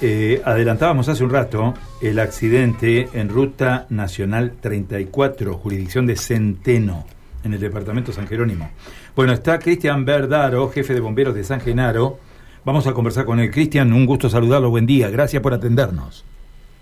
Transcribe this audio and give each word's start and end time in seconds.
Eh, 0.00 0.40
adelantábamos 0.44 1.08
hace 1.08 1.24
un 1.24 1.30
rato 1.30 1.74
el 2.00 2.20
accidente 2.20 3.08
en 3.14 3.28
Ruta 3.28 3.86
Nacional 3.90 4.52
34, 4.60 5.54
jurisdicción 5.54 6.06
de 6.06 6.14
Centeno, 6.14 7.04
en 7.42 7.54
el 7.54 7.58
departamento 7.58 8.12
San 8.12 8.28
Jerónimo. 8.28 8.70
Bueno, 9.16 9.32
está 9.32 9.58
Cristian 9.58 10.04
Verdaro, 10.04 10.68
jefe 10.68 10.94
de 10.94 11.00
bomberos 11.00 11.34
de 11.34 11.42
San 11.42 11.60
Genaro. 11.60 12.18
Vamos 12.64 12.86
a 12.86 12.92
conversar 12.92 13.24
con 13.24 13.40
él. 13.40 13.50
Cristian, 13.50 13.92
un 13.92 14.06
gusto 14.06 14.28
saludarlo. 14.28 14.70
Buen 14.70 14.86
día. 14.86 15.10
Gracias 15.10 15.42
por 15.42 15.52
atendernos. 15.52 16.24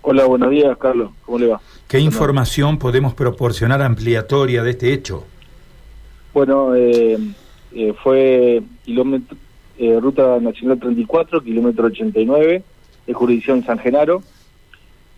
Hola, 0.03 0.25
buenos 0.25 0.51
días, 0.51 0.77
Carlos. 0.77 1.09
¿Cómo 1.25 1.39
le 1.39 1.47
va? 1.47 1.59
¿Qué 1.87 1.99
información 1.99 2.77
podemos 2.77 3.15
proporcionar 3.15 3.81
ampliatoria 3.81 4.61
de 4.61 4.71
este 4.71 4.93
hecho? 4.93 5.25
Bueno, 6.35 6.75
eh, 6.75 7.17
eh, 7.73 7.93
fue 8.03 8.61
kilómetro, 8.85 9.35
eh, 9.79 9.99
Ruta 9.99 10.39
Nacional 10.39 10.79
34, 10.79 11.41
kilómetro 11.41 11.87
89 11.87 12.63
de 13.07 13.13
jurisdicción 13.13 13.65
San 13.65 13.79
Genaro. 13.79 14.21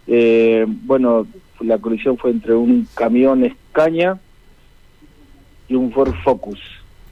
Eh, 0.08 0.66
bueno, 0.68 1.28
la 1.60 1.78
colisión 1.80 2.18
fue 2.18 2.32
entre 2.32 2.54
un 2.54 2.88
camión 2.94 3.44
Escaña 3.44 4.20
y 5.68 5.76
un 5.76 5.92
Ford 5.92 6.14
Focus. 6.24 6.60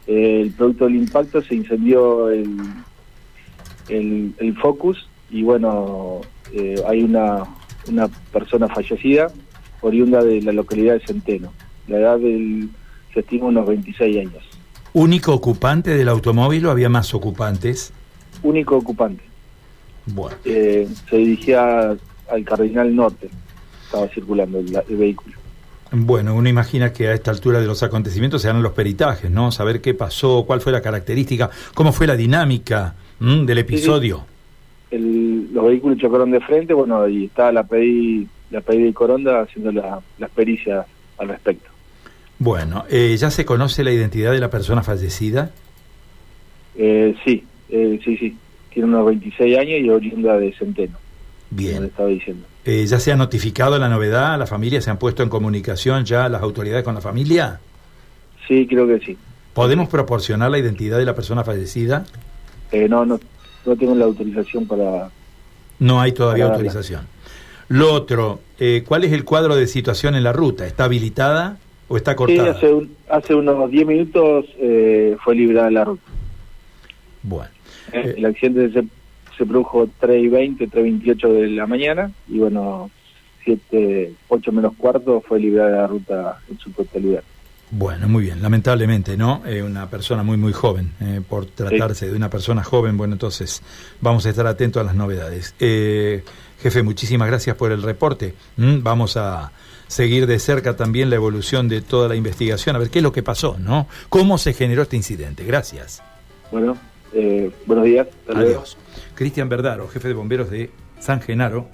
Eh, 0.05 0.41
el 0.43 0.51
producto 0.51 0.85
del 0.85 0.95
impacto 0.95 1.41
se 1.41 1.55
incendió 1.55 2.29
el, 2.29 2.55
el, 3.89 4.57
Focus 4.61 5.07
y 5.29 5.43
bueno, 5.43 6.21
eh, 6.53 6.81
hay 6.87 7.03
una, 7.03 7.43
una 7.89 8.07
persona 8.31 8.67
fallecida 8.69 9.29
oriunda 9.81 10.23
de 10.23 10.41
la 10.41 10.53
localidad 10.53 10.93
de 10.93 11.05
Centeno. 11.05 11.51
La 11.87 11.97
edad 11.97 12.19
del, 12.19 12.69
se 13.13 13.19
estima 13.19 13.47
unos 13.47 13.67
26 13.67 14.17
años. 14.17 14.43
¿Único 14.93 15.33
ocupante 15.33 15.91
del 15.91 16.09
automóvil 16.09 16.65
o 16.65 16.71
había 16.71 16.89
más 16.89 17.13
ocupantes? 17.13 17.93
Único 18.41 18.77
ocupante. 18.77 19.23
Bueno. 20.07 20.37
Eh, 20.45 20.87
se 21.09 21.17
dirigía 21.17 21.95
al 22.29 22.43
Cardinal 22.43 22.95
Norte, 22.95 23.29
estaba 23.85 24.07
circulando 24.07 24.59
el, 24.59 24.97
vehículo. 24.97 25.35
Bueno, 25.91 26.35
uno 26.35 26.49
imagina 26.49 26.91
que 26.91 27.07
a 27.07 27.13
esta 27.13 27.31
altura 27.31 27.59
de 27.59 27.67
los 27.67 27.83
acontecimientos 27.83 28.41
se 28.41 28.49
dan 28.49 28.61
los 28.61 28.73
peritajes, 28.73 29.31
¿no? 29.31 29.51
Saber 29.51 29.81
qué 29.81 29.93
pasó, 29.93 30.43
cuál 30.45 30.61
fue 30.61 30.71
la 30.71 30.81
característica, 30.81 31.49
cómo 31.73 31.93
fue 31.93 32.07
la 32.07 32.15
dinámica 32.15 32.95
del 33.19 33.57
episodio. 33.57 34.25
los 34.91 35.65
vehículos 35.65 35.97
chocaron 35.97 36.31
de 36.31 36.39
frente, 36.41 36.73
bueno, 36.73 37.07
y 37.07 37.25
estaba 37.25 37.51
la 37.51 37.63
PDI, 37.63 38.27
la 38.51 38.61
PDI 38.61 38.83
de 38.83 38.93
Coronda 38.93 39.41
haciendo 39.41 39.71
las 39.71 40.29
pericias 40.31 40.85
al 41.17 41.29
respecto. 41.29 41.69
Bueno, 42.39 42.85
eh, 42.89 43.15
¿ya 43.17 43.31
se 43.31 43.45
conoce 43.45 43.83
la 43.83 43.91
identidad 43.91 44.31
de 44.31 44.39
la 44.39 44.49
persona 44.49 44.83
fallecida? 44.83 45.51
Eh, 46.75 47.15
sí, 47.25 47.43
eh, 47.69 47.99
sí, 48.03 48.17
sí 48.17 48.37
tiene 48.77 48.89
unos 48.89 49.07
26 49.07 49.57
años 49.57 49.79
y 49.79 49.89
oriunda 49.89 50.37
de 50.37 50.53
Centeno. 50.53 50.95
Bien. 51.49 51.85
estaba 51.85 52.09
diciendo. 52.09 52.45
Eh, 52.63 52.85
¿Ya 52.85 52.99
se 52.99 53.11
ha 53.11 53.15
notificado 53.15 53.79
la 53.79 53.89
novedad? 53.89 54.37
¿La 54.37 54.45
familia 54.45 54.81
se 54.81 54.91
han 54.91 54.99
puesto 54.99 55.23
en 55.23 55.29
comunicación 55.29 56.05
ya 56.05 56.29
las 56.29 56.43
autoridades 56.43 56.83
con 56.83 56.93
la 56.93 57.01
familia? 57.01 57.59
Sí, 58.47 58.67
creo 58.67 58.85
que 58.85 58.99
sí. 58.99 59.17
¿Podemos 59.55 59.89
proporcionar 59.89 60.51
la 60.51 60.59
identidad 60.59 60.99
de 60.99 61.05
la 61.05 61.15
persona 61.15 61.43
fallecida? 61.43 62.05
Eh, 62.71 62.87
no, 62.87 63.03
no, 63.03 63.19
no 63.65 63.75
tengo 63.75 63.95
la 63.95 64.05
autorización 64.05 64.67
para... 64.67 65.09
No 65.79 65.99
hay 65.99 66.11
todavía 66.11 66.45
autorización. 66.45 67.07
Lo 67.69 67.91
otro, 67.91 68.41
eh, 68.59 68.83
¿cuál 68.87 69.05
es 69.05 69.11
el 69.11 69.23
cuadro 69.23 69.55
de 69.55 69.65
situación 69.65 70.13
en 70.13 70.23
la 70.23 70.33
ruta? 70.33 70.67
¿Está 70.67 70.83
habilitada 70.83 71.57
o 71.87 71.97
está 71.97 72.15
cortada? 72.15 72.59
Sí, 72.59 72.67
hace, 72.67 72.87
hace 73.09 73.33
unos 73.33 73.71
10 73.71 73.87
minutos 73.87 74.45
fue 75.23 75.35
librada 75.35 75.71
la 75.71 75.83
ruta. 75.83 76.03
Bueno. 77.23 77.56
Eh, 77.93 78.15
el 78.17 78.25
accidente 78.25 78.71
se, 78.71 78.87
se, 79.37 79.45
produjo 79.45 79.89
3 79.99 80.23
y 80.23 80.27
20, 80.27 80.67
3 80.67 80.81
y 80.85 80.89
28 80.89 81.33
de 81.33 81.47
la 81.47 81.67
mañana 81.67 82.11
y 82.27 82.39
bueno, 82.39 82.89
7, 83.43 84.13
8 84.27 84.51
menos 84.51 84.73
cuarto 84.77 85.21
fue 85.21 85.39
librada 85.39 85.81
la 85.81 85.87
ruta 85.87 86.39
en 86.49 86.57
su 86.59 86.71
totalidad. 86.71 87.23
Bueno, 87.69 88.07
muy 88.07 88.23
bien. 88.23 88.41
Lamentablemente, 88.41 89.17
¿no? 89.17 89.41
Eh, 89.45 89.61
una 89.61 89.89
persona 89.89 90.23
muy, 90.23 90.37
muy 90.37 90.53
joven. 90.53 90.93
Eh, 91.01 91.21
por 91.27 91.45
tratarse 91.45 92.07
de 92.07 92.15
una 92.15 92.29
persona 92.29 92.63
joven, 92.63 92.97
bueno, 92.97 93.13
entonces 93.13 93.61
vamos 93.99 94.25
a 94.25 94.29
estar 94.29 94.47
atentos 94.47 94.79
a 94.79 94.85
las 94.85 94.95
novedades. 94.95 95.53
Eh, 95.59 96.23
jefe, 96.61 96.83
muchísimas 96.83 97.27
gracias 97.27 97.55
por 97.57 97.71
el 97.71 97.83
reporte. 97.83 98.35
¿Mm? 98.55 98.83
Vamos 98.83 99.17
a 99.17 99.51
seguir 99.87 100.27
de 100.27 100.39
cerca 100.39 100.77
también 100.77 101.09
la 101.09 101.17
evolución 101.17 101.67
de 101.67 101.81
toda 101.81 102.07
la 102.07 102.15
investigación, 102.15 102.75
a 102.75 102.79
ver 102.79 102.89
qué 102.89 102.99
es 102.99 103.03
lo 103.03 103.11
que 103.11 103.23
pasó, 103.23 103.57
¿no? 103.59 103.87
¿Cómo 104.09 104.37
se 104.37 104.53
generó 104.53 104.81
este 104.81 104.95
incidente? 104.95 105.43
Gracias. 105.45 106.01
Bueno, 106.51 106.77
eh, 107.13 107.51
buenos 107.65 107.85
días. 107.85 108.07
Adiós. 108.27 108.77
Cristian 109.15 109.49
Verdaro, 109.49 109.87
jefe 109.87 110.07
de 110.07 110.13
bomberos 110.13 110.49
de 110.49 110.69
San 110.99 111.21
Genaro, 111.21 111.67